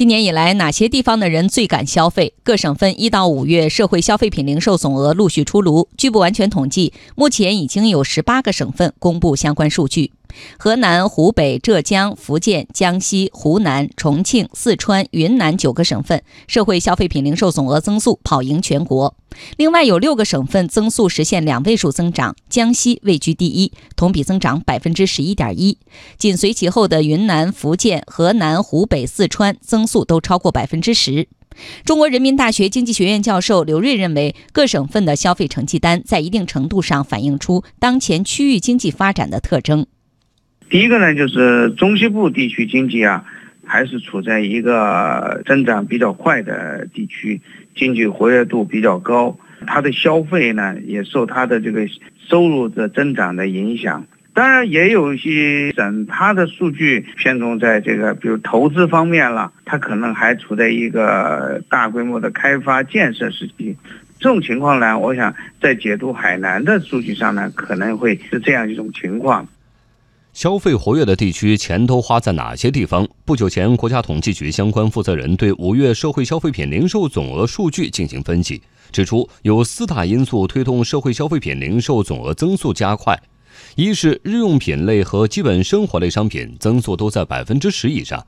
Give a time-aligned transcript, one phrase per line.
[0.00, 2.32] 今年以来，哪些地方的人最敢消费？
[2.42, 5.90] 各省份一到五月社会消费品零售总额陆续出炉。
[5.98, 10.12] 据不完全统计，目前已经有十八个省份公布相关数据。
[10.58, 19.14] 河南、湖北、浙江、福建、江西、湖南、重庆、四川、云南九个省份社会消费品零售总额增速跑赢全国。
[19.56, 25.78] 另外有六个省份增速实现两位数增长，江西位居第一，同比增长百分之十一点一。
[26.18, 31.28] 紧随其后的云南、福建、河南、湖北、四川增速都超过百分之十。
[31.84, 39.86] 中国人民大学经济学院教授刘锐认为，各省份的消费成绩单在一定程度上反映出当前区域经济发展的特征。
[40.70, 43.24] 第一个呢，就是中西部地区经济啊，
[43.66, 47.40] 还是处在一个增长比较快的地区，
[47.74, 51.88] 经济活跃度比较高，它的消费呢也受它的这个
[52.28, 54.06] 收入的增长的影响。
[54.32, 63.76] 当然，也有一些省，它的数据偏重在这个，比如投资方面了，它可能还处在一个大规模的开发建设时期。
[64.20, 69.48] 这种情况呢，我想在解读海南的数据上呢，可能会是这样一种情况。
[70.32, 73.06] 消费活跃的地区钱都花在哪些地方？
[73.24, 83.20] 不久前，国家统计局相关负责人对五月社会消费品零售总额数据进行分析，指出有四大因素推动社会消费品零售总额增速加快：
[83.74, 88.20] 一是日用品类和基本生活类商品增速都在百分之十以上；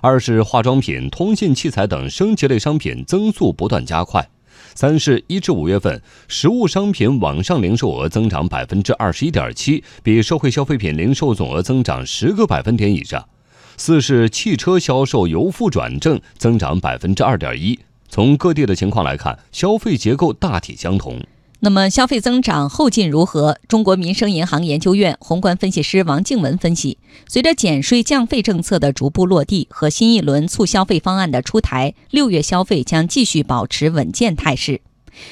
[0.00, 4.26] 二是化妆品、通信器材等升级类商品增速不断加快。
[4.74, 13.28] 三是一至五月份，实物商品网上零售额增长百分之二十一点七，比社会消费品零售总额增长十个百分点以上。
[13.76, 17.78] 四是汽车销售由负转正，增长百分之二点一。
[18.08, 21.20] 从各地的情况来看，消费结构大体相同。
[21.62, 23.58] 那么消费增长后劲如何？
[23.68, 26.96] 中国民生银行研究院宏观分析师王静文分析，
[27.28, 34.80] 随着减税降费政策的逐步落地和新一轮促消费方案的出台，六月消费将继续保持稳健态势。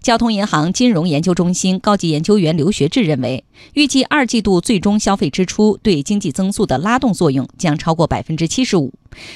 [0.00, 3.42] 交通银行金融研究中心高级研究员刘学志认为，
[3.74, 8.92] 预计二季度最终消费支出对经济增速的拉动作用将超过百分之七十五，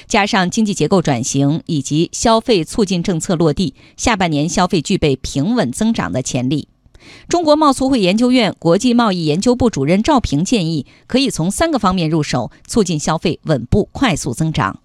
[0.07, 6.69] 加上经济结构转型以及消费促进政策落地，下半年消费具备平稳增长的潜力。
[7.28, 14.78] 中国贸促会研究院国际贸易研究部主任赵平建议，可以从三个方面入手，促进消费稳步快速增长。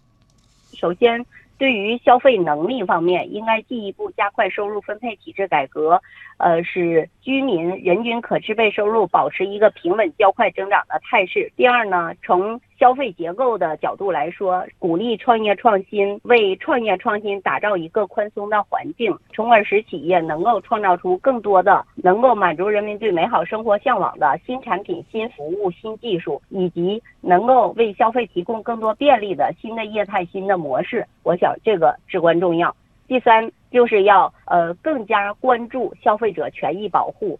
[0.73, 1.25] 首先，
[1.57, 6.01] 对于消费能力方面，应该进一步加快收入分配体制改革，
[6.37, 11.51] 呃，使居民人均可支配收入保持一个平稳较快增长的态势。
[11.55, 31.05] 第二呢，从消费结构的角度来说，鼓励创业创新，为创业创新打造一个宽松的环境，从而使企业能够创造出更多的能够满足人民对美好生活向往的新产品、新服务、新技术，以及能够为消费提供更多便利的新的业态、新的模式。
[31.21, 32.75] 我想这个至关重要。
[33.07, 37.37] 第三，就是要呃更加关注消费者权益保护。